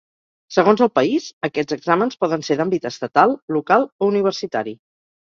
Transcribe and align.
Segons 0.53 0.81
el 0.85 0.89
país, 0.99 1.27
aquests 1.49 1.77
exàmens 1.77 2.19
poden 2.23 2.49
ser 2.49 2.59
d'àmbit 2.65 2.91
estatal, 2.93 3.39
local 3.59 3.91
o 4.07 4.13
universitari. 4.15 4.79